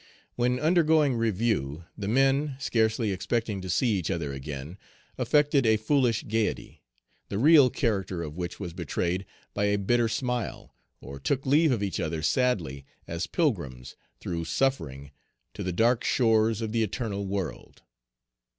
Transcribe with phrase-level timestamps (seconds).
[0.35, 4.79] When undergoing review, the men, scarcely expecting to see each other again,
[5.19, 6.81] affected a foolish gayety,
[7.29, 11.83] the real character of which was betrayed by a bitter smile, or took leave of
[11.83, 15.11] each other sadly, as pilgrims, through suffering,
[15.53, 17.83] to the dark shores of the eternal world.